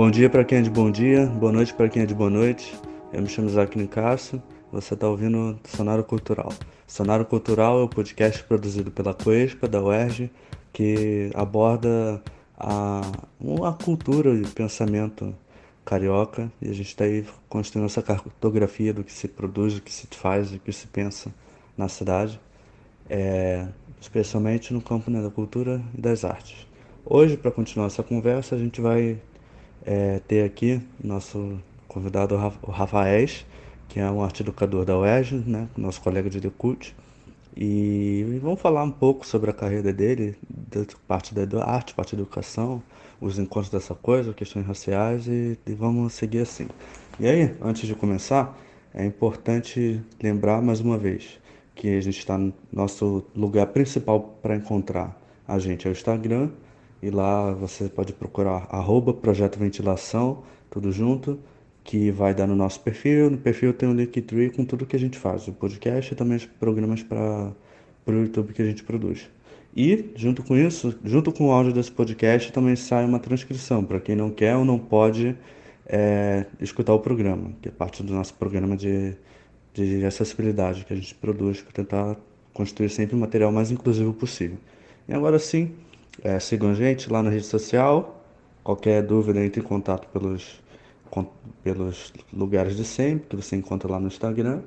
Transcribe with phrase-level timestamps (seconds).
[0.00, 2.30] Bom dia para quem é de bom dia, boa noite para quem é de boa
[2.30, 2.74] noite.
[3.12, 4.42] Eu me chamo Isaac Nicasso,
[4.72, 6.50] você está ouvindo Sonário Cultural.
[6.86, 10.30] Sonário Cultural é o um podcast produzido pela Coespa, da UERJ,
[10.72, 12.22] que aborda
[12.58, 13.02] a,
[13.68, 15.36] a cultura e pensamento
[15.84, 19.92] carioca e a gente está aí construindo essa cartografia do que se produz, do que
[19.92, 21.30] se faz, do que se pensa
[21.76, 22.40] na cidade,
[23.06, 23.68] é,
[24.00, 26.66] especialmente no campo né, da cultura e das artes.
[27.04, 29.20] Hoje, para continuar essa conversa, a gente vai
[29.84, 32.72] é, ter aqui nosso convidado, o
[33.88, 36.94] que é um arte educador da UERJ, né, nosso colega de Decult,
[37.56, 40.36] e vamos falar um pouco sobre a carreira dele,
[41.08, 42.80] parte da arte, parte da educação,
[43.20, 46.68] os encontros dessa coisa, questões raciais e, e vamos seguir assim.
[47.18, 48.56] E aí, antes de começar,
[48.94, 51.40] é importante lembrar mais uma vez
[51.74, 56.48] que a gente está no nosso lugar principal para encontrar a gente é o Instagram
[57.02, 61.38] e lá você pode procurar arroba Projeto Ventilação, tudo junto,
[61.82, 63.30] que vai dar no nosso perfil.
[63.30, 66.36] No perfil tem um Linktree com tudo que a gente faz, o podcast e também
[66.36, 67.52] os programas para
[68.06, 69.30] o YouTube que a gente produz.
[69.74, 74.00] E, junto com isso, junto com o áudio desse podcast, também sai uma transcrição para
[74.00, 75.36] quem não quer ou não pode
[75.86, 79.16] é, escutar o programa, que é parte do nosso programa de,
[79.72, 82.16] de acessibilidade que a gente produz para tentar
[82.52, 84.58] construir sempre o material mais inclusivo possível.
[85.08, 85.72] E agora sim,
[86.22, 88.22] é, sigam a gente lá na rede social.
[88.62, 90.60] Qualquer dúvida, entre em contato pelos,
[91.10, 91.26] com,
[91.62, 94.62] pelos lugares de sempre, que você encontra lá no Instagram.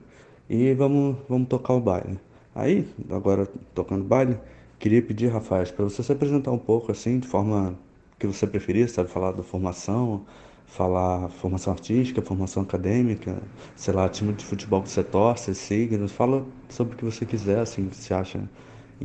[0.49, 2.19] E vamos, vamos tocar o baile.
[2.55, 4.37] Aí, agora tocando baile,
[4.83, 7.73] Queria pedir, Rafael, para você se apresentar um pouco assim, de forma
[8.19, 9.09] que você preferir, sabe?
[9.09, 10.25] Falar da formação,
[10.65, 13.41] falar formação artística, formação acadêmica,
[13.77, 17.59] sei lá, time de futebol que você torce, signos, fala sobre o que você quiser,
[17.59, 18.41] assim, que você acha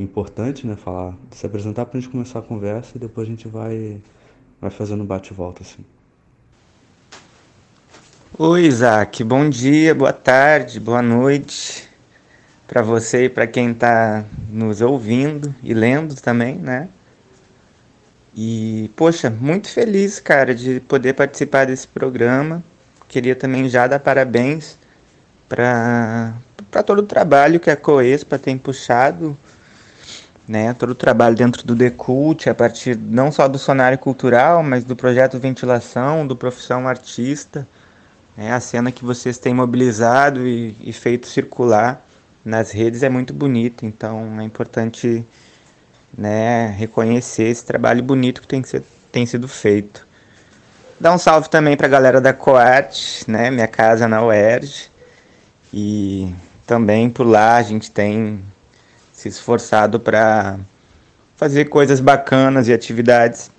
[0.03, 0.75] importante, né?
[0.75, 4.01] Falar, se apresentar para a gente começar a conversa e depois a gente vai,
[4.59, 5.83] vai fazendo bate-volta, assim.
[8.37, 11.89] Oi, Isaac, bom dia, boa tarde, boa noite
[12.69, 16.87] para você e para quem está nos ouvindo e lendo também, né?
[18.35, 22.63] E, poxa, muito feliz, cara, de poder participar desse programa.
[23.07, 24.77] Queria também já dar parabéns
[25.49, 26.35] para
[26.85, 29.35] todo o trabalho que a Coespa tem puxado,
[30.49, 30.73] né?
[30.73, 34.95] Todo o trabalho dentro do Decult, a partir não só do Sonário Cultural, mas do
[34.95, 37.67] projeto Ventilação, do Profissão Artista,
[38.35, 38.51] né?
[38.51, 42.03] A cena que vocês têm mobilizado e, e feito circular
[42.43, 45.23] nas redes é muito bonito, então é importante
[46.17, 50.07] né, reconhecer esse trabalho bonito que tem, que ser, tem sido feito.
[50.99, 54.89] Dá um salve também para a galera da Coat, né, minha casa na UERJ,
[55.71, 56.33] e
[56.65, 58.43] também por lá a gente tem
[59.19, 60.57] se esforçado para
[61.35, 63.51] fazer coisas bacanas e atividades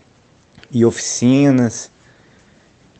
[0.72, 1.90] e oficinas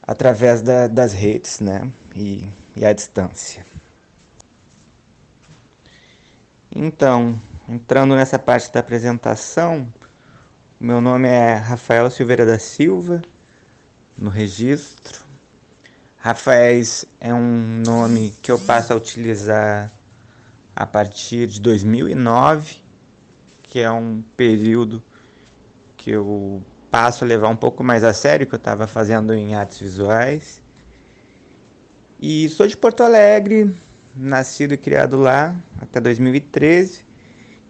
[0.03, 3.65] através da, das redes, né, e, e à distância.
[6.71, 7.35] Então,
[7.67, 9.91] entrando nessa parte da apresentação,
[10.79, 13.23] meu nome é Rafael Silveira da Silva,
[14.19, 15.25] no registro.
[16.19, 19.91] Rafaéis é um nome que eu passo a utilizar
[20.75, 22.77] a partir de 2009,
[23.65, 25.03] que é um período
[25.97, 29.55] que eu passo a levar um pouco mais a sério, que eu estava fazendo em
[29.55, 30.63] artes visuais.
[32.21, 33.75] E sou de Porto Alegre,
[34.15, 37.05] nascido e criado lá até 2013,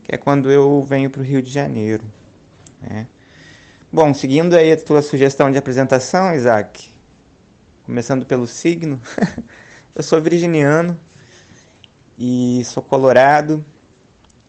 [0.02, 2.04] que é quando eu venho para o Rio de Janeiro.
[2.80, 3.06] Né?
[3.92, 6.88] Bom, seguindo aí a tua sugestão de apresentação, Isaac,
[7.84, 9.00] começando pelo signo,
[9.94, 10.98] eu sou virginiano
[12.20, 13.64] e sou colorado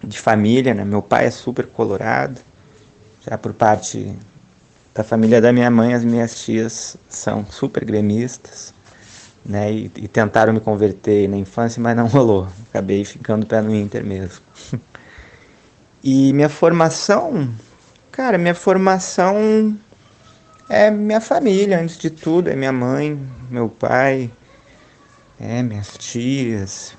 [0.04, 0.86] de família, né?
[0.86, 2.40] Meu pai é super colorado,
[3.28, 4.16] já por parte
[4.94, 8.74] da família da minha mãe, as minhas tias são super gremistas
[9.46, 9.72] né?
[9.72, 12.48] E, e, tentaram me converter na infância, mas não rolou.
[12.70, 14.42] Acabei ficando pé no Inter mesmo.
[16.04, 17.50] e minha formação,
[18.12, 19.78] cara, minha formação
[20.70, 23.20] é minha família, antes de tudo, é minha mãe,
[23.50, 24.32] meu pai,
[25.40, 26.96] é minhas tias,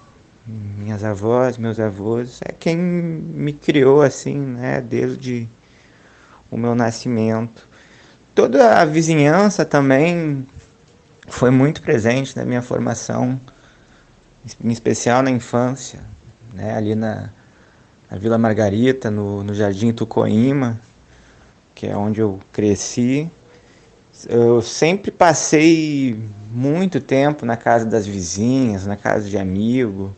[0.47, 5.49] minhas avós, meus avós, é quem me criou assim, né, desde
[6.51, 7.69] o meu nascimento.
[8.35, 10.47] Toda a vizinhança também
[11.29, 13.41] foi muito presente na minha formação,
[14.63, 16.01] em especial na infância,
[16.53, 17.31] né, ali na,
[18.11, 20.81] na Vila Margarita, no, no Jardim Tucoíma,
[21.75, 23.31] que é onde eu cresci.
[24.29, 26.19] Eu sempre passei
[26.51, 30.15] muito tempo na casa das vizinhas, na casa de amigo.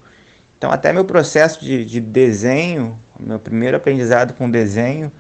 [0.65, 5.13] Então, até meu processo de, de desenho, meu primeiro aprendizado com desenho,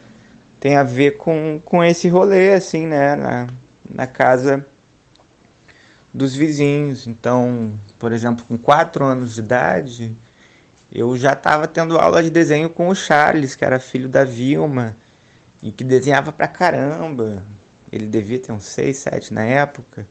[0.58, 3.14] tem a ver com, com esse rolê, assim, né?
[3.14, 3.46] Na,
[3.86, 4.64] na casa
[6.14, 7.06] dos vizinhos.
[7.06, 10.16] Então, por exemplo, com quatro anos de idade,
[10.90, 14.96] eu já estava tendo aula de desenho com o Charles, que era filho da Vilma,
[15.62, 17.44] e que desenhava pra caramba.
[17.92, 20.08] Ele devia ter uns seis, sete na época.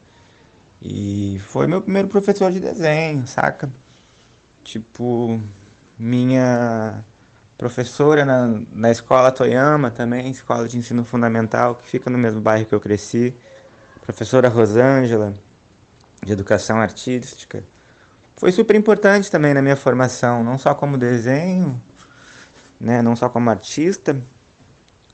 [0.80, 3.72] E foi meu primeiro professor de desenho, saca?
[4.64, 5.40] Tipo,
[5.98, 7.04] minha
[7.58, 12.66] professora na, na escola Toyama também, escola de ensino fundamental, que fica no mesmo bairro
[12.66, 13.36] que eu cresci.
[14.02, 15.34] Professora Rosângela,
[16.24, 17.64] de educação artística.
[18.36, 21.82] Foi super importante também na minha formação, não só como desenho,
[22.80, 24.20] né, não só como artista,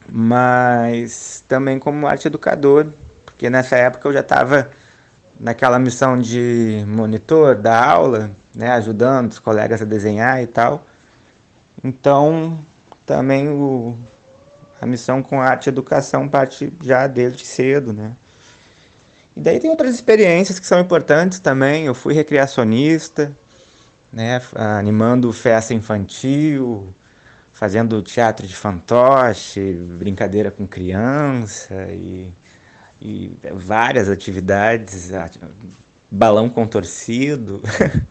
[0.07, 2.87] mas também como arte educador,
[3.25, 4.71] porque nessa época eu já estava
[5.39, 10.85] naquela missão de monitor da aula, né, ajudando os colegas a desenhar e tal.
[11.83, 12.59] Então,
[13.05, 13.97] também o,
[14.81, 18.13] a missão com arte e educação parte já desde cedo, né?
[19.35, 21.85] E daí tem outras experiências que são importantes também.
[21.85, 23.31] Eu fui recreacionista,
[24.11, 26.89] né, animando festa infantil,
[27.53, 32.33] fazendo teatro de fantoche, brincadeira com criança e,
[33.01, 35.11] e várias atividades,
[36.11, 37.61] balão contorcido,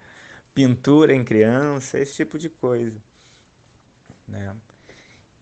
[0.54, 3.00] pintura em criança, esse tipo de coisa.
[4.26, 4.56] Né?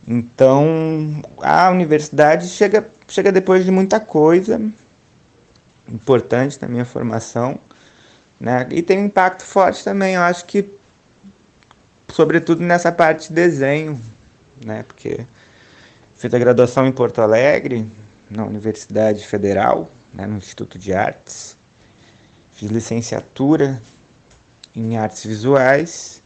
[0.06, 4.60] Então, a universidade chega, chega depois de muita coisa
[5.88, 7.58] importante na minha formação,
[8.40, 8.66] né?
[8.70, 10.68] E tem um impacto forte também, eu acho que
[12.08, 14.00] sobretudo nessa parte de desenho,
[14.64, 14.84] né?
[14.86, 15.26] Porque
[16.14, 17.86] fiz a graduação em Porto Alegre,
[18.30, 21.56] na Universidade Federal, né, no Instituto de Artes.
[22.52, 23.80] Fiz licenciatura
[24.74, 26.22] em artes visuais,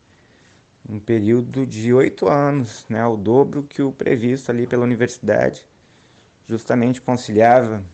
[0.89, 5.67] um período de oito anos, né, o dobro que o previsto ali pela universidade,
[6.45, 7.85] justamente conciliava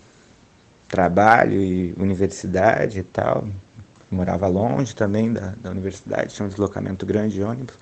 [0.88, 3.48] trabalho e universidade e tal.
[4.10, 7.74] Morava longe também da, da universidade, tinha um deslocamento grande de ônibus.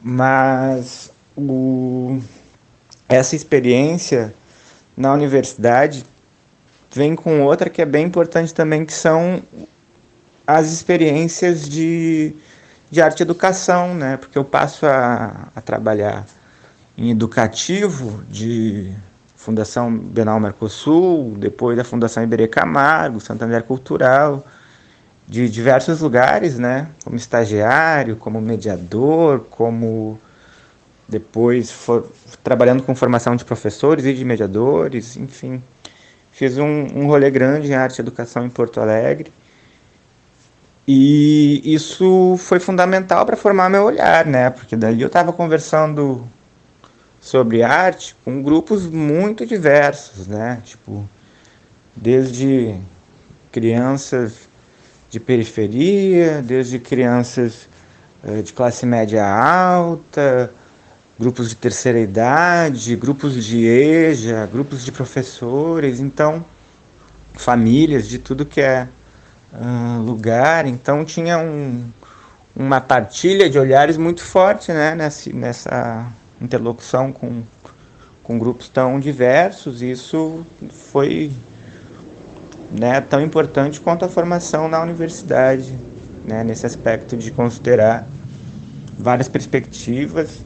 [0.00, 2.18] Mas o,
[3.08, 4.34] essa experiência
[4.96, 6.04] na universidade
[6.92, 9.42] vem com outra que é bem importante também, que são
[10.46, 12.34] as experiências de,
[12.90, 14.16] de arte educação, né?
[14.16, 16.24] Porque eu passo a, a trabalhar
[16.96, 18.92] em educativo de
[19.34, 24.46] Fundação Bienal Mercosul, depois da Fundação Iberê Camargo, Santander Cultural,
[25.26, 26.88] de diversos lugares, né?
[27.02, 30.18] Como estagiário, como mediador, como
[31.08, 32.10] depois for,
[32.42, 35.62] trabalhando com formação de professores e de mediadores, enfim.
[36.32, 39.32] Fiz um, um rolê grande em arte e educação em Porto Alegre.
[40.86, 44.50] E isso foi fundamental para formar meu olhar, né?
[44.50, 46.26] Porque daí eu estava conversando
[47.20, 50.60] sobre arte com grupos muito diversos, né?
[50.64, 51.08] Tipo,
[51.96, 52.74] desde
[53.50, 54.48] crianças
[55.08, 57.68] de periferia, desde crianças
[58.22, 60.52] uh, de classe média alta,
[61.18, 66.44] grupos de terceira idade, grupos de EJA, grupos de professores, então
[67.34, 68.88] famílias de tudo que é
[70.04, 71.84] lugar, então tinha um,
[72.54, 76.06] uma partilha de olhares muito forte, né, nessa, nessa
[76.40, 77.42] interlocução com,
[78.22, 81.30] com grupos tão diversos, isso foi
[82.70, 85.78] né, tão importante quanto a formação na universidade,
[86.24, 88.06] né, nesse aspecto de considerar
[88.98, 90.43] várias perspectivas,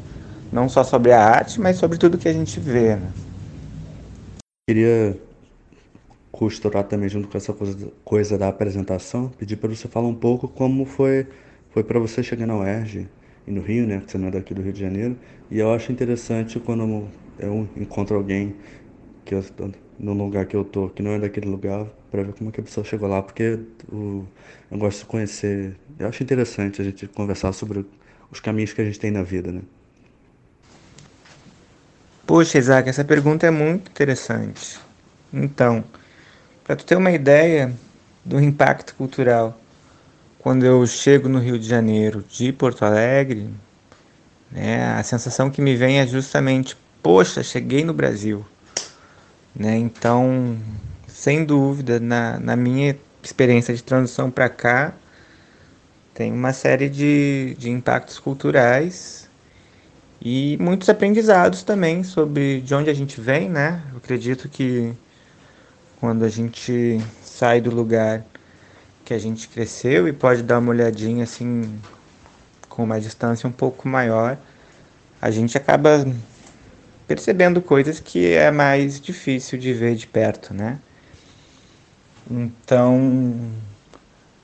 [0.53, 2.97] não só sobre a arte, mas sobre tudo que a gente vê.
[2.97, 3.11] Né.
[4.69, 5.19] Queria
[6.31, 10.47] costurar também junto com essa coisa, coisa da apresentação, pedir para você falar um pouco
[10.47, 11.27] como foi
[11.71, 13.09] foi para você chegar na UERJ,
[13.49, 14.01] e no Rio, né?
[14.01, 15.17] Que você não é daqui do Rio de Janeiro.
[15.51, 18.55] E eu acho interessante quando eu encontro alguém
[19.25, 19.45] que eu
[19.99, 22.61] no lugar que eu tô, que não é daquele lugar, para ver como é que
[22.61, 23.59] a pessoa chegou lá, porque
[23.91, 24.25] o,
[24.71, 25.77] eu gosto de conhecer.
[25.99, 27.85] Eu acho interessante a gente conversar sobre
[28.31, 29.63] os caminhos que a gente tem na vida, né?
[32.29, 34.79] Poxa, Isaac, essa pergunta é muito interessante.
[35.33, 35.83] Então,
[36.63, 37.73] para tu ter uma ideia
[38.23, 39.59] do impacto cultural
[40.39, 43.49] quando eu chego no Rio de Janeiro de Porto Alegre,
[44.53, 48.45] né, a sensação que me vem é justamente, poxa, cheguei no Brasil.
[49.57, 49.79] Né?
[49.79, 50.59] Então,
[51.07, 54.93] sem dúvida, na, na minha experiência de transição para cá,
[56.13, 59.28] tem uma série de, de impactos culturais
[60.21, 63.83] e muitos aprendizados também sobre de onde a gente vem, né?
[63.93, 64.93] Eu acredito que
[66.01, 68.25] quando a gente sai do lugar
[69.05, 71.79] que a gente cresceu e pode dar uma olhadinha assim
[72.69, 74.37] com uma distância um pouco maior,
[75.21, 76.05] a gente acaba
[77.07, 80.79] percebendo coisas que é mais difícil de ver de perto, né?
[82.31, 83.51] Então,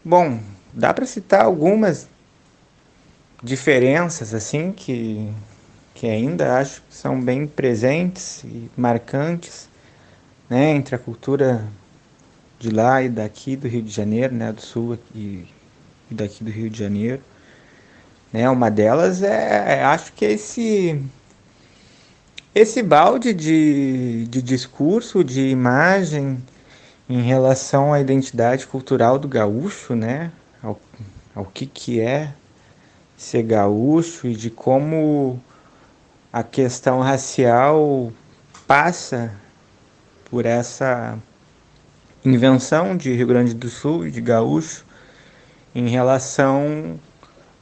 [0.02, 0.40] bom,
[0.72, 2.08] dá para citar algumas
[3.42, 5.30] diferenças assim que
[6.04, 9.70] que ainda acho que são bem presentes e marcantes,
[10.50, 11.66] né, entre a cultura
[12.58, 15.46] de lá e daqui do Rio de Janeiro, né, do Sul e,
[16.10, 17.22] e daqui do Rio de Janeiro.
[18.30, 21.02] Né, uma delas é, acho que é esse
[22.54, 26.36] esse balde de, de discurso, de imagem
[27.08, 30.30] em relação à identidade cultural do gaúcho, né,
[30.62, 30.78] ao,
[31.34, 32.30] ao que que é
[33.16, 35.40] ser gaúcho e de como
[36.34, 38.12] a questão racial
[38.66, 39.32] passa
[40.28, 41.16] por essa
[42.24, 44.84] invenção de Rio Grande do Sul de gaúcho
[45.72, 46.98] em relação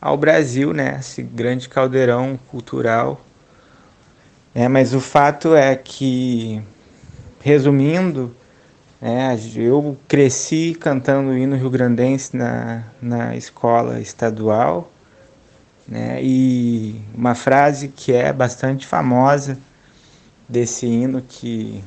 [0.00, 0.96] ao Brasil, né?
[0.98, 3.20] Esse grande caldeirão cultural.
[4.54, 6.62] É, mas o fato é que,
[7.42, 8.34] resumindo,
[9.02, 14.90] é, eu cresci cantando o hino rio-grandense na, na escola estadual
[15.92, 16.22] né?
[16.22, 19.58] E uma frase que é bastante famosa
[20.49, 21.84] desse hino que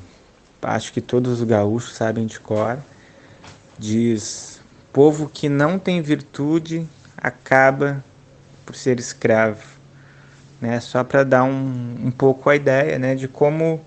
[0.62, 2.78] acho que todos os gaúchos sabem de cor,
[3.80, 4.62] diz:
[4.94, 8.04] "Povo que não tem virtude acaba
[8.64, 9.64] por ser escravo",
[10.62, 10.80] né?
[10.80, 13.82] Só para dar um, um pouco a ideia, né, de como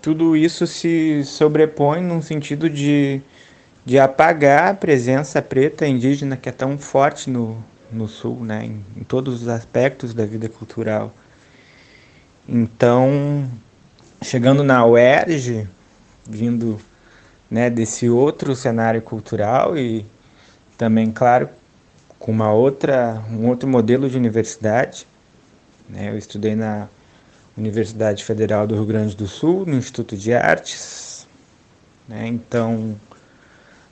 [0.00, 3.20] tudo isso se sobrepõe num sentido de,
[3.84, 7.62] de apagar a presença preta indígena que é tão forte no,
[7.92, 11.12] no Sul, né, em, em todos os aspectos da vida cultural.
[12.48, 13.48] Então,
[14.22, 15.68] chegando na UERJ,
[16.28, 16.80] vindo
[17.50, 20.06] né, desse outro cenário cultural e
[20.78, 21.48] também, claro,
[22.18, 25.06] com uma outra, um outro modelo de universidade.
[25.88, 26.10] Né?
[26.10, 26.88] Eu estudei na
[27.56, 31.26] Universidade Federal do Rio Grande do Sul, no Instituto de Artes.
[32.08, 32.26] Né?
[32.26, 32.96] Então,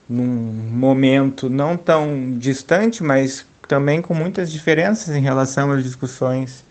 [0.07, 6.65] num momento não tão distante, mas também com muitas diferenças em relação às discussões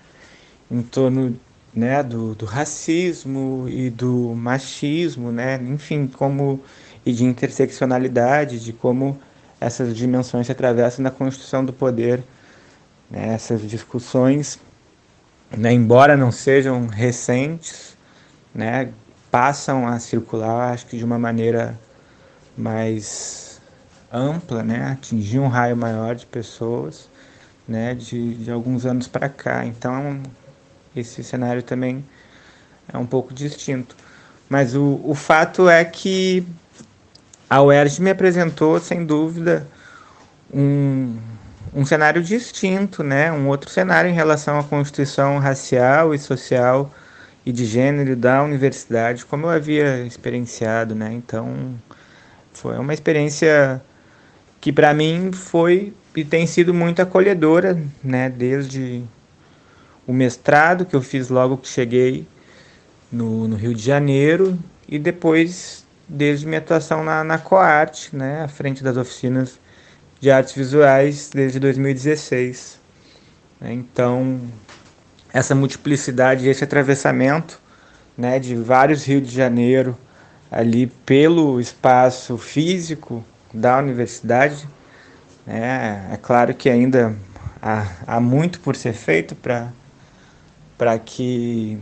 [0.69, 1.39] em torno
[1.73, 6.61] né, do, do racismo e do machismo, né, enfim, como
[7.07, 9.17] e de interseccionalidade, de como
[9.61, 12.21] essas dimensões se atravessam na construção do poder.
[13.09, 14.59] Né, essas discussões,
[15.57, 17.97] né, embora não sejam recentes,
[18.53, 18.91] né,
[19.31, 21.79] passam a circular, acho que de uma maneira
[22.57, 23.48] mais
[24.13, 27.09] ampla, né, atingir um raio maior de pessoas,
[27.67, 29.65] né, de, de alguns anos para cá.
[29.65, 30.23] Então,
[30.97, 32.05] esse cenário também
[32.93, 33.95] é um pouco distinto.
[34.49, 36.47] Mas o, o fato é que
[37.49, 39.67] a UERJ me apresentou, sem dúvida,
[40.53, 41.19] um,
[41.75, 43.31] um cenário distinto, né?
[43.31, 46.91] um outro cenário em relação à constituição racial e social
[47.45, 50.95] e de gênero da universidade, como eu havia experienciado.
[50.95, 51.13] Né?
[51.13, 51.75] Então,
[52.53, 53.83] foi uma experiência
[54.61, 59.05] que para mim foi e tem sido muito acolhedora, né, desde
[60.07, 62.27] o mestrado que eu fiz logo que cheguei
[63.11, 68.49] no, no Rio de Janeiro e depois desde minha atuação na, na Coarte, né, à
[68.49, 69.61] frente das oficinas
[70.19, 72.81] de artes visuais desde 2016.
[73.61, 74.41] Então,
[75.33, 77.61] essa multiplicidade, esse atravessamento
[78.17, 79.97] né, de vários Rio de Janeiro
[80.51, 84.69] ali pelo espaço físico da universidade.
[85.47, 87.17] É, é claro que ainda
[87.63, 91.79] há, há muito por ser feito para que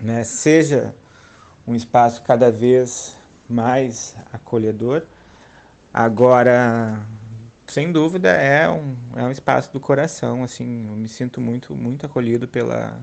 [0.00, 0.94] né, seja
[1.66, 3.16] um espaço cada vez
[3.48, 5.04] mais acolhedor.
[5.92, 7.04] Agora,
[7.66, 10.44] sem dúvida, é um, é um espaço do coração.
[10.44, 13.00] Assim, eu me sinto muito, muito acolhido pela,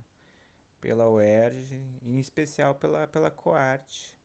[0.80, 4.18] pela UERJ, em especial pela, pela Coarte,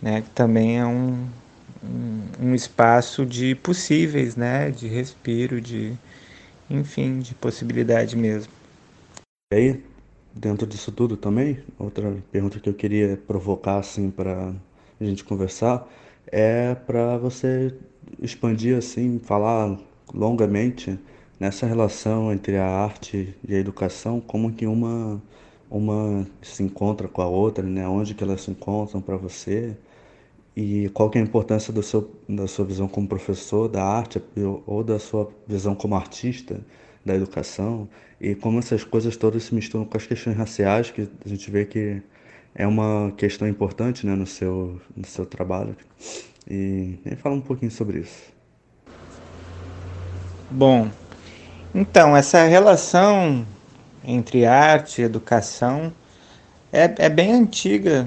[0.00, 1.26] né, que também é um,
[2.40, 4.70] um, espaço de possíveis, né?
[4.70, 5.92] De respiro, de
[6.70, 8.52] enfim, de possibilidade mesmo.
[9.52, 9.84] E aí,
[10.34, 14.54] dentro disso tudo também, outra pergunta que eu queria provocar assim para
[15.00, 15.86] a gente conversar
[16.26, 17.74] é para você
[18.20, 19.78] expandir assim, falar
[20.12, 20.98] longamente
[21.38, 25.20] nessa relação entre a arte e a educação, como que uma
[25.70, 27.86] uma se encontra com a outra, né?
[27.88, 29.76] Onde que elas se encontram para você?
[30.56, 34.22] E qual que é a importância do seu, da sua visão como professor da arte
[34.66, 36.60] ou da sua visão como artista
[37.04, 37.88] da educação
[38.20, 41.64] e como essas coisas todas se misturam com as questões raciais que a gente vê
[41.64, 42.00] que
[42.54, 45.76] é uma questão importante né, no, seu, no seu trabalho.
[46.48, 48.32] E, e fala um pouquinho sobre isso.
[50.50, 50.88] Bom,
[51.74, 53.44] então, essa relação
[54.04, 55.92] entre arte e educação
[56.72, 58.06] é, é bem antiga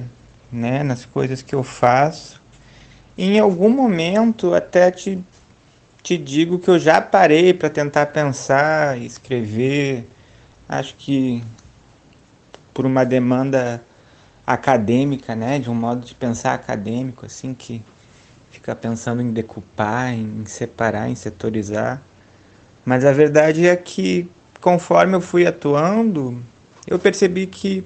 [0.51, 2.36] né, nas coisas que eu faço
[3.17, 5.23] em algum momento até te,
[6.03, 10.07] te digo que eu já parei para tentar pensar, escrever.
[10.69, 11.43] Acho que
[12.73, 13.83] por uma demanda
[14.45, 17.81] acadêmica, né, de um modo de pensar acadêmico, assim, que
[18.51, 22.01] fica pensando em decupar, em separar, em setorizar.
[22.85, 24.29] Mas a verdade é que
[24.61, 26.41] conforme eu fui atuando,
[26.85, 27.83] eu percebi que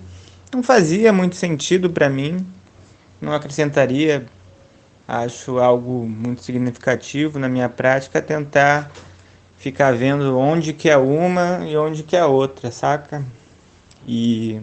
[0.54, 2.46] não fazia muito sentido para mim,
[3.20, 4.26] não acrescentaria,
[5.12, 8.92] acho algo muito significativo na minha prática tentar
[9.58, 13.24] ficar vendo onde que é uma e onde que é outra, saca?
[14.08, 14.62] E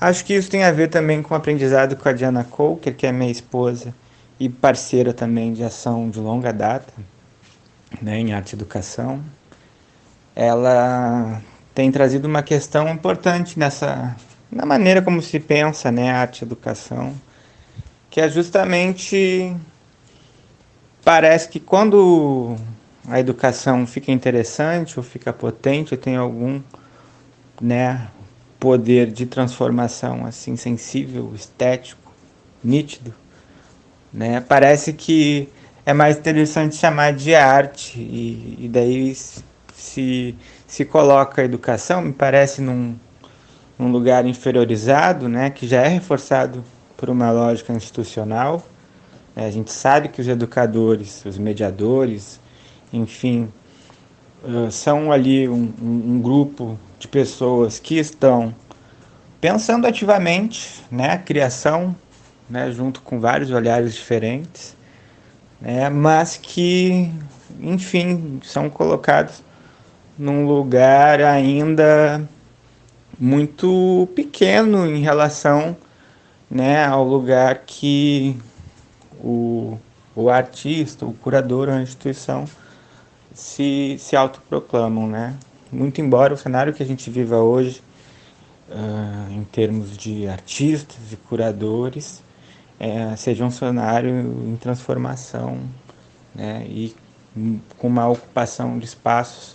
[0.00, 3.06] acho que isso tem a ver também com o aprendizado com a Diana Coker, que
[3.06, 3.94] é minha esposa
[4.38, 6.92] e parceira também de ação de longa data,
[8.00, 9.22] né, em arte e educação
[10.34, 11.42] ela
[11.74, 14.16] tem trazido uma questão importante nessa
[14.50, 17.14] na maneira como se pensa, né, arte e educação,
[18.10, 19.56] que é justamente
[21.04, 22.56] parece que quando
[23.08, 26.60] a educação fica interessante ou fica potente, ou tem algum,
[27.60, 28.08] né,
[28.58, 32.12] poder de transformação assim sensível, estético,
[32.62, 33.14] nítido,
[34.12, 34.40] né?
[34.40, 35.48] Parece que
[35.86, 39.16] é mais interessante chamar de arte e, e daí
[39.74, 40.34] se,
[40.66, 42.96] se coloca a educação, me parece, num,
[43.78, 46.62] num lugar inferiorizado, né, que já é reforçado
[47.00, 48.62] por uma lógica institucional.
[49.34, 52.38] É, a gente sabe que os educadores, os mediadores,
[52.92, 53.50] enfim,
[54.70, 58.54] são ali um, um, um, grupo de pessoas que estão
[59.40, 61.96] pensando ativamente né, a criação,
[62.48, 64.76] né, junto com vários olhares diferentes,
[65.58, 67.10] né, mas que,
[67.60, 69.42] enfim, são colocados
[70.18, 72.28] num lugar ainda
[73.18, 75.76] muito pequeno em relação
[76.50, 78.36] né, ao lugar que
[79.22, 79.78] o,
[80.16, 82.46] o artista, o curador, a instituição
[83.32, 85.06] se, se autoproclamam.
[85.06, 85.36] Né?
[85.70, 87.80] Muito embora o cenário que a gente viva hoje,
[88.68, 92.22] uh, em termos de artistas e curadores,
[92.78, 95.60] é, seja um cenário em transformação
[96.34, 96.96] né, e
[97.76, 99.54] com uma ocupação de espaços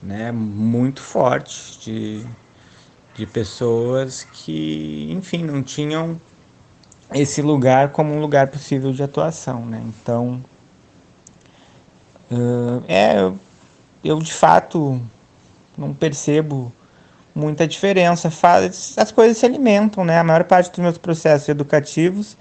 [0.00, 2.24] né, muito forte de,
[3.14, 6.20] de pessoas que, enfim, não tinham
[7.12, 9.82] esse lugar como um lugar possível de atuação, né?
[9.84, 10.40] Então,
[12.30, 13.30] uh, é,
[14.02, 15.00] eu, de fato
[15.76, 16.72] não percebo
[17.34, 18.30] muita diferença.
[18.30, 20.18] Faz, as coisas se alimentam, né?
[20.18, 22.36] A maior parte dos meus processos educativos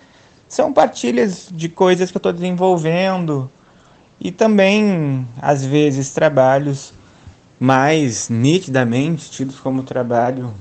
[0.47, 3.49] são partilhas de coisas que eu estou desenvolvendo
[4.19, 6.93] e também, às vezes, trabalhos
[7.59, 10.53] mais nitidamente tidos como trabalho,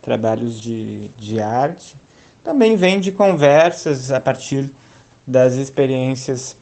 [0.00, 1.96] trabalhos de, de arte,
[2.42, 4.70] também vem de conversas a partir
[5.26, 6.56] das experiências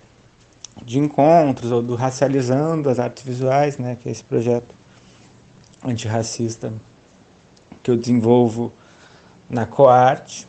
[0.85, 4.75] de encontros ou do Racializando as Artes Visuais, né, que é esse projeto
[5.85, 6.73] antirracista
[7.83, 8.73] que eu desenvolvo
[9.51, 10.47] na Coarte,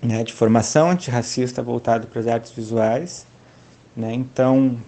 [0.00, 3.26] né, de formação antirracista voltado para as artes visuais.
[3.96, 4.78] Né, então,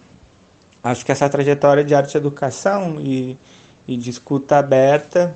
[0.83, 3.37] acho que essa trajetória de arte e educação e,
[3.87, 5.35] e de escuta aberta,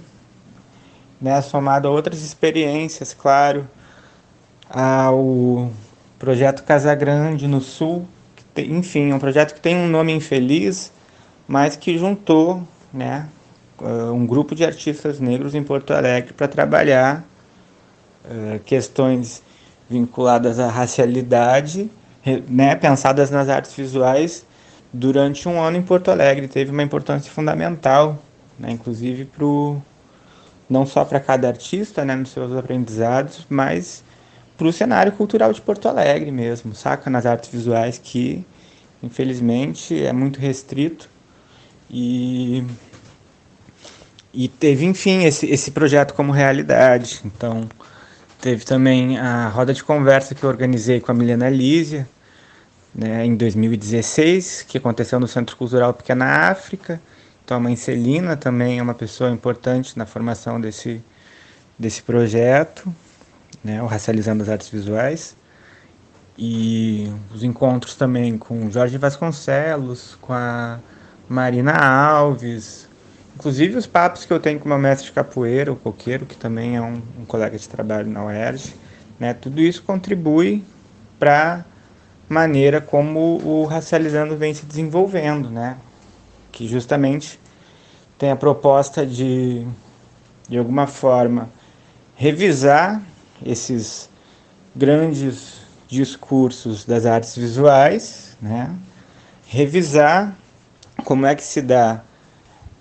[1.20, 3.68] né, somado a outras experiências, claro,
[4.70, 5.72] ao
[6.18, 8.08] projeto Casa Grande no Sul,
[8.54, 10.92] tem, enfim, um projeto que tem um nome infeliz,
[11.48, 13.28] mas que juntou, né,
[13.80, 17.24] uh, um grupo de artistas negros em Porto Alegre para trabalhar
[18.26, 19.44] uh, questões
[19.90, 21.90] vinculadas à racialidade,
[22.48, 24.46] né, pensadas nas artes visuais
[24.94, 26.48] durante um ano em Porto Alegre.
[26.48, 28.22] Teve uma importância fundamental,
[28.60, 29.82] né, inclusive pro,
[30.70, 34.04] não só para cada artista né, nos seus aprendizados, mas
[34.58, 37.10] para o cenário cultural de Porto Alegre mesmo, saca?
[37.10, 38.46] Nas artes visuais que,
[39.02, 41.10] infelizmente, é muito restrito.
[41.90, 42.64] E,
[44.34, 47.22] e teve, enfim, esse, esse projeto como realidade.
[47.26, 47.68] Então,
[48.40, 52.08] teve também a roda de conversa que eu organizei com a Milena Lísia,
[52.94, 57.02] né, em 2016, que aconteceu no Centro Cultural Pequena África.
[57.44, 61.02] Então a mãe Celina também é uma pessoa importante na formação desse,
[61.78, 62.94] desse projeto,
[63.64, 65.36] né, o Racializando as Artes Visuais.
[66.38, 70.80] E os encontros também com Jorge Vasconcelos, com a
[71.30, 72.88] Marina Alves,
[73.36, 76.78] inclusive os papos que eu tenho com meu mestre de capoeira, o Coqueiro, que também
[76.78, 78.74] é um, um colega de trabalho na UERJ.
[79.20, 80.64] Né, tudo isso contribui
[81.20, 81.64] para
[82.32, 85.78] maneira como o Racializando vem se desenvolvendo, né?
[86.52, 87.40] Que justamente
[88.18, 89.68] tem a proposta de,
[90.48, 91.50] de alguma forma,
[92.16, 93.02] revisar
[93.46, 94.10] esses
[94.76, 98.74] grandes discursos das artes visuais, né?
[99.46, 100.34] revisar
[101.04, 102.02] como é que se dá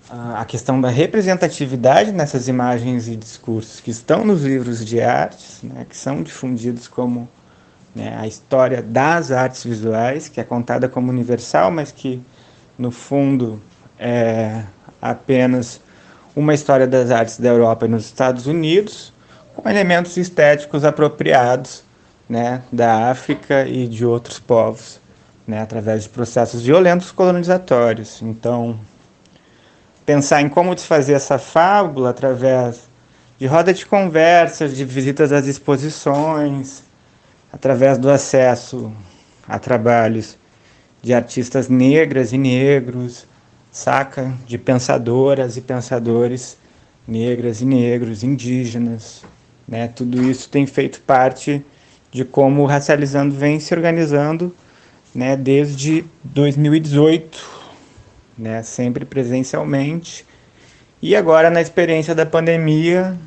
[0.09, 5.85] a questão da representatividade nessas imagens e discursos que estão nos livros de artes, né,
[5.89, 7.27] que são difundidos como
[7.95, 12.21] né, a história das artes visuais, que é contada como universal, mas que
[12.77, 13.61] no fundo
[13.99, 14.63] é
[15.01, 15.81] apenas
[16.35, 19.13] uma história das artes da Europa e nos Estados Unidos,
[19.55, 21.83] com elementos estéticos apropriados
[22.29, 24.99] né, da África e de outros povos,
[25.45, 28.21] né, através de processos violentos colonizatórios.
[28.21, 28.79] Então,
[30.05, 32.89] pensar em como desfazer essa fábula através
[33.37, 36.83] de roda de conversas, de visitas às exposições,
[37.51, 38.91] através do acesso
[39.47, 40.37] a trabalhos
[41.01, 43.25] de artistas negras e negros,
[43.71, 44.33] saca?
[44.45, 46.57] De pensadoras e pensadores
[47.07, 49.23] negras e negros, indígenas,
[49.67, 49.87] né?
[49.87, 51.63] Tudo isso tem feito parte
[52.11, 54.53] de como o Racializando vem se organizando,
[55.15, 57.49] né, desde 2018,
[58.37, 60.25] né, sempre presencialmente.
[61.01, 63.17] E agora, na experiência da pandemia,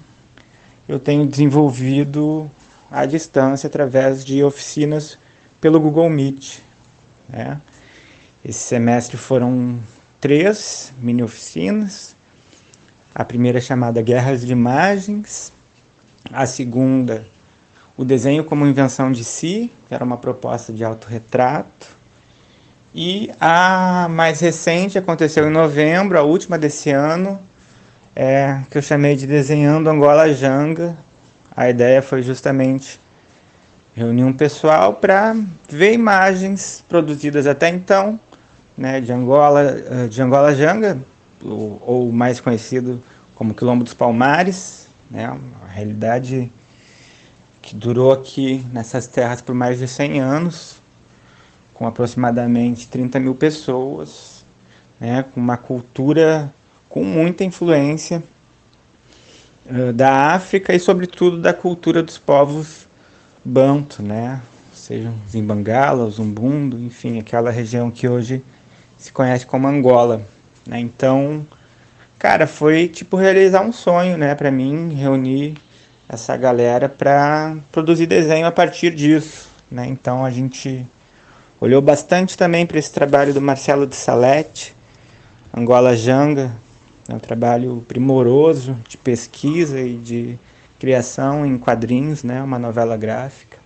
[0.87, 2.51] eu tenho desenvolvido
[2.91, 5.19] à distância através de oficinas
[5.61, 6.61] pelo Google Meet.
[7.29, 7.61] Né?
[8.45, 9.79] Esse semestre foram
[10.21, 12.15] três mini oficinas.
[13.15, 15.53] A primeira chamada Guerras de Imagens,
[16.33, 17.27] a segunda,
[17.97, 21.95] o desenho como invenção de si, que era uma proposta de autorretrato,
[22.95, 27.41] e a mais recente aconteceu em novembro, a última desse ano,
[28.15, 30.97] é, que eu chamei de Desenhando Angola Janga.
[31.57, 33.01] A ideia foi justamente
[33.95, 35.37] reunir um pessoal para
[35.69, 38.19] ver imagens produzidas até então,
[38.77, 40.99] né, de Angola, eh, de Angola Janga,
[41.41, 43.01] ou, ou mais conhecido
[43.37, 46.51] como Quilombo dos Palmares, né, uma realidade
[47.63, 50.77] que durou aqui nessas terras por mais de 100 anos,
[51.73, 54.45] com aproximadamente 30 mil pessoas,
[54.99, 56.53] né, com uma cultura
[56.89, 58.23] com muita influência
[59.95, 62.87] da África e, sobretudo, da cultura dos povos
[63.45, 64.41] banto, né,
[64.73, 68.43] sejam Zimbangala, Zumbundo, enfim, aquela região que hoje
[68.97, 70.23] se conhece como Angola.
[70.67, 70.81] Né?
[70.81, 71.47] Então,
[72.19, 75.55] cara, foi tipo realizar um sonho, né, para mim, reunir
[76.09, 79.87] essa galera para produzir desenho a partir disso, né?
[79.87, 80.87] Então a gente
[81.65, 84.77] Olhou bastante também para esse trabalho do Marcelo de Salete,
[85.57, 86.53] Angola Janga,
[87.09, 90.39] é um trabalho primoroso de pesquisa e de
[90.79, 93.59] criação em quadrinhos, né, uma novela gráfica.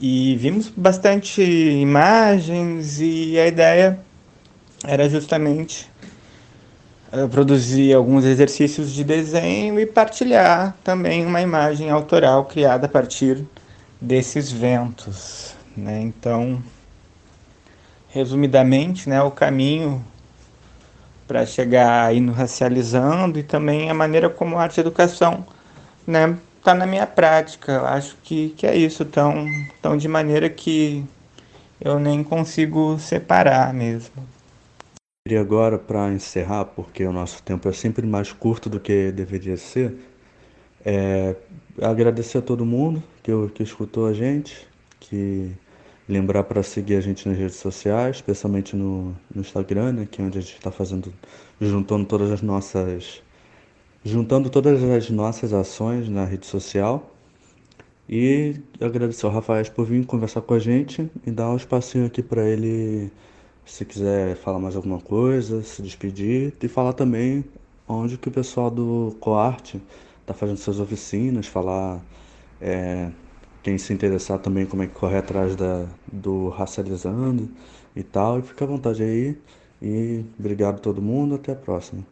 [0.00, 3.98] E vimos bastante imagens e a ideia
[4.84, 5.88] era justamente
[7.12, 13.44] uh, produzir alguns exercícios de desenho e partilhar também uma imagem autoral criada a partir
[14.00, 16.00] desses ventos, né?
[16.00, 16.60] Então,
[18.08, 20.04] resumidamente, né, o caminho
[21.32, 25.46] para chegar aí no racializando e também a maneira como a arte educação,
[26.06, 27.72] né, tá na minha prática.
[27.72, 29.46] Eu acho que, que é isso, tão,
[29.80, 31.02] tão de maneira que
[31.80, 34.12] eu nem consigo separar mesmo.
[35.26, 39.56] E agora, para encerrar, porque o nosso tempo é sempre mais curto do que deveria
[39.56, 39.94] ser,
[40.84, 41.34] é
[41.80, 44.68] agradecer a todo mundo que, que escutou a gente,
[45.00, 45.50] que
[46.08, 50.24] Lembrar para seguir a gente nas redes sociais, especialmente no, no Instagram, né, que é
[50.24, 51.12] onde a gente está fazendo,
[51.60, 53.22] juntando todas as nossas,
[54.04, 57.08] juntando todas as nossas ações na rede social.
[58.08, 62.22] E agradecer ao Rafael por vir conversar com a gente e dar um espacinho aqui
[62.22, 63.10] para ele,
[63.64, 67.44] se quiser falar mais alguma coisa, se despedir e falar também
[67.88, 69.80] onde que o pessoal do Coarte
[70.20, 72.02] está fazendo suas oficinas, falar
[72.60, 73.10] é,
[73.62, 77.48] quem se interessar também como é que corre atrás da, do racializando
[77.94, 78.38] e tal.
[78.38, 79.38] E fica à vontade aí.
[79.80, 81.36] E obrigado a todo mundo.
[81.36, 82.04] Até a próxima.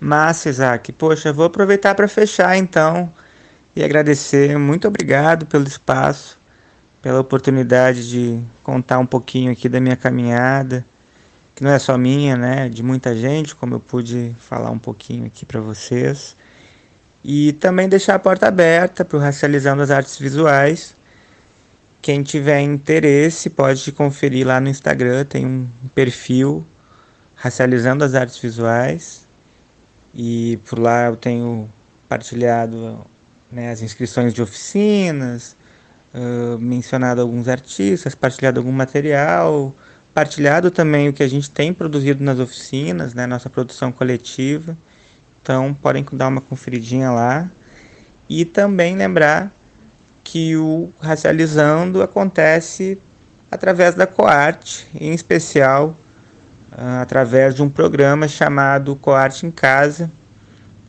[0.00, 0.92] Massa, Isaac.
[0.92, 3.12] Poxa, vou aproveitar para fechar então
[3.74, 4.58] e agradecer.
[4.58, 6.38] Muito obrigado pelo espaço,
[7.02, 10.86] pela oportunidade de contar um pouquinho aqui da minha caminhada,
[11.54, 12.68] que não é só minha, né?
[12.68, 16.36] De muita gente, como eu pude falar um pouquinho aqui para vocês.
[17.28, 20.94] E também deixar a porta aberta para o Racializando as Artes Visuais.
[22.00, 26.64] Quem tiver interesse pode conferir lá no Instagram, tem um perfil
[27.34, 29.26] Racializando as Artes Visuais.
[30.14, 31.68] E por lá eu tenho
[32.08, 33.04] partilhado
[33.50, 35.56] né, as inscrições de oficinas,
[36.14, 39.74] uh, mencionado alguns artistas, partilhado algum material,
[40.14, 44.78] partilhado também o que a gente tem produzido nas oficinas, né, nossa produção coletiva.
[45.46, 47.48] Então podem dar uma conferidinha lá.
[48.28, 49.52] E também lembrar
[50.24, 53.00] que o Racializando acontece
[53.48, 55.96] através da Coarte, em especial
[56.72, 60.10] uh, através de um programa chamado Coarte em Casa,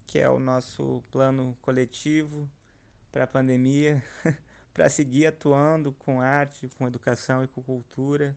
[0.07, 2.49] que é o nosso plano coletivo
[3.11, 4.03] para a pandemia,
[4.73, 8.35] para seguir atuando com arte, com educação e com cultura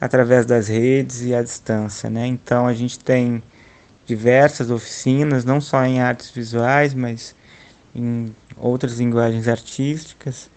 [0.00, 2.26] através das redes e à distância, né?
[2.26, 3.40] Então a gente tem
[4.06, 7.34] diversas oficinas, não só em artes visuais, mas
[7.94, 10.50] em outras linguagens artísticas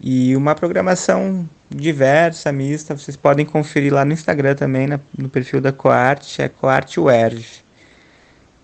[0.00, 2.96] e uma programação diversa, mista.
[2.96, 7.00] Vocês podem conferir lá no Instagram também, na, no perfil da Coarte, é Coarte.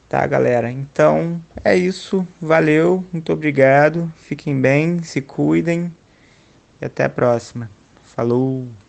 [0.08, 0.70] Tá, galera?
[0.70, 2.26] Então é isso.
[2.40, 4.12] Valeu, muito obrigado.
[4.16, 5.92] Fiquem bem, se cuidem
[6.80, 7.70] e até a próxima.
[8.04, 8.83] Falou!